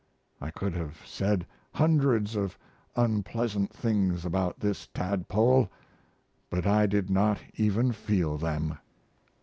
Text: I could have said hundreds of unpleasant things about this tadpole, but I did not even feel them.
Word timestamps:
I 0.41 0.49
could 0.49 0.73
have 0.73 0.99
said 1.05 1.45
hundreds 1.75 2.35
of 2.35 2.57
unpleasant 2.95 3.71
things 3.71 4.25
about 4.25 4.59
this 4.59 4.87
tadpole, 4.95 5.69
but 6.49 6.65
I 6.65 6.87
did 6.87 7.11
not 7.11 7.37
even 7.53 7.91
feel 7.91 8.39
them. 8.39 8.79